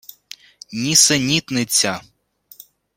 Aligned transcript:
Нісенітниця! 0.85 1.93